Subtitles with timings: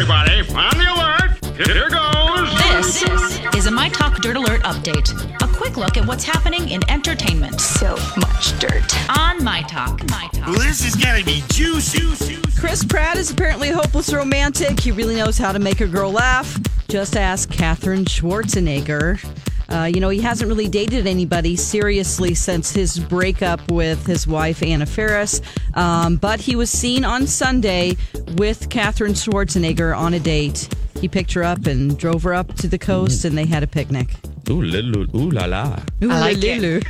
[0.00, 0.40] everybody.
[0.54, 1.66] On the alert.
[1.66, 3.00] Here goes.
[3.02, 5.12] This is a My Talk Dirt Alert update.
[5.42, 8.82] A quick look at what's happening in entertainment So much dirt.
[9.18, 10.02] on My Talk.
[10.08, 10.46] My Talk.
[10.46, 12.38] Well, this is gonna be juicy.
[12.58, 14.80] Chris Pratt is apparently a hopeless romantic.
[14.80, 16.58] He really knows how to make a girl laugh.
[16.88, 19.18] Just ask Katherine Schwarzenegger.
[19.70, 24.62] Uh, you know, he hasn't really dated anybody seriously since his breakup with his wife,
[24.62, 25.40] Anna Faris.
[25.74, 27.96] Um, but he was seen on Sunday
[28.36, 30.68] with Katherine Schwarzenegger on a date.
[31.00, 33.66] He picked her up and drove her up to the coast, and they had a
[33.66, 34.14] picnic.
[34.50, 35.78] Ooh, little, ooh la la.
[36.02, 36.84] I like it.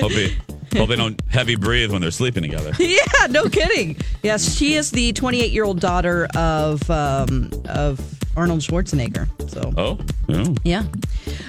[0.00, 0.36] Hope they,
[0.78, 2.72] hope they don't heavy breathe when they're sleeping together.
[2.78, 3.96] Yeah, no kidding.
[4.22, 9.28] Yes, she is the 28 year old daughter of um, of Arnold Schwarzenegger.
[9.50, 9.98] So Oh,
[10.28, 10.54] oh.
[10.64, 10.84] yeah.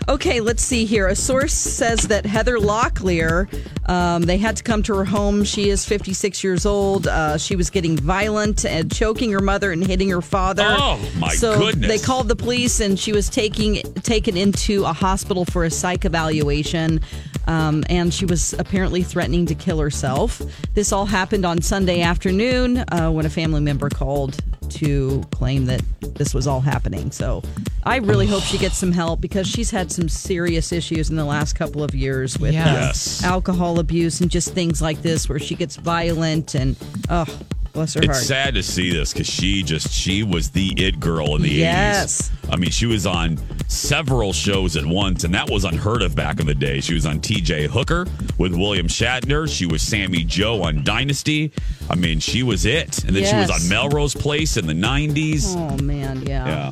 [0.10, 1.08] Okay, let's see here.
[1.08, 3.48] A source says that Heather Locklear,
[3.90, 5.44] um, they had to come to her home.
[5.44, 7.08] She is 56 years old.
[7.08, 10.64] Uh, she was getting violent and choking her mother and hitting her father.
[10.66, 11.88] Oh, my so goodness.
[11.88, 16.06] They called the police and she was taking taken into a hospital for a psych
[16.06, 17.00] evaluation.
[17.48, 20.42] Um, and she was apparently threatening to kill herself.
[20.74, 24.38] This all happened on Sunday afternoon uh, when a family member called
[24.82, 25.82] to claim that
[26.16, 27.12] this was all happening.
[27.12, 27.44] So
[27.84, 31.26] I really hope she gets some help because she's had some serious issues in the
[31.26, 33.24] last couple of years with uh, Yes.
[33.24, 36.76] alcohol abuse and just things like this where she gets violent and
[37.10, 37.26] oh
[37.74, 38.18] bless her heart.
[38.18, 41.50] It's sad to see this because she just she was the it girl in the
[41.50, 42.30] Yes.
[42.30, 42.54] 80s.
[42.54, 46.40] I mean, she was on several shows at once, and that was unheard of back
[46.40, 46.82] in the day.
[46.82, 48.06] She was on TJ Hooker
[48.38, 49.48] with William Shatner.
[49.50, 51.52] She was Sammy Jo on Dynasty.
[51.90, 53.04] I mean, she was it.
[53.06, 55.56] And then she was on Melrose Place in the 90s.
[55.56, 56.46] Oh man, yeah.
[56.46, 56.72] Yeah.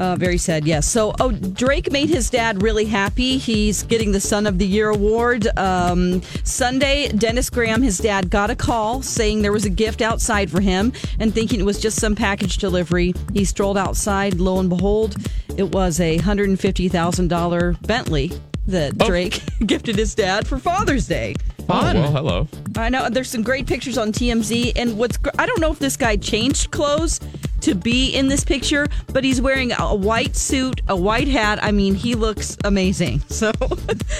[0.00, 0.86] Uh, very sad, yes.
[0.86, 3.36] So, oh, Drake made his dad really happy.
[3.36, 5.46] He's getting the Son of the Year award.
[5.58, 10.50] Um, Sunday, Dennis Graham, his dad, got a call saying there was a gift outside
[10.50, 13.12] for him and thinking it was just some package delivery.
[13.34, 14.40] He strolled outside.
[14.40, 15.16] Lo and behold,
[15.58, 18.32] it was a $150,000 Bentley
[18.68, 21.34] that Drake gifted his dad for Father's Day.
[21.68, 22.48] Oh, well, hello.
[22.76, 25.96] I know there's some great pictures on TMZ, and what's I don't know if this
[25.96, 27.20] guy changed clothes
[27.62, 31.62] to be in this picture, but he's wearing a white suit, a white hat.
[31.62, 33.22] I mean, he looks amazing.
[33.40, 33.52] So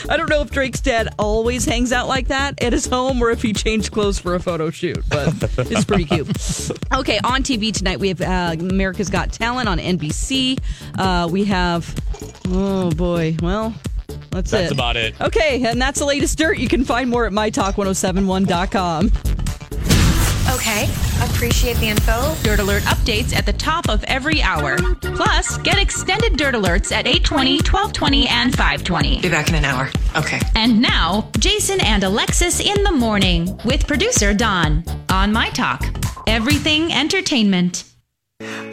[0.08, 3.30] I don't know if Drake's dad always hangs out like that at his home, or
[3.30, 4.98] if he changed clothes for a photo shoot.
[5.10, 5.34] But
[5.70, 6.28] it's pretty cute.
[6.92, 10.58] Okay, on TV tonight we have uh, America's Got Talent on NBC.
[10.98, 11.94] Uh, we have
[12.48, 13.74] oh boy, well.
[14.30, 14.56] That's, That's it.
[14.56, 15.20] That's about it.
[15.20, 16.58] Okay, and that's the latest dirt.
[16.58, 19.10] You can find more at mytalk1071.com.
[20.50, 20.84] Okay,
[21.22, 22.34] appreciate the info.
[22.42, 24.76] Dirt Alert updates at the top of every hour.
[25.00, 29.20] Plus, get extended Dirt Alerts at 820, 1220, and 520.
[29.20, 29.88] Be back in an hour.
[30.16, 30.40] Okay.
[30.56, 35.84] And now, Jason and Alexis in the morning with producer Don on My Talk.
[36.26, 37.89] Everything Entertainment.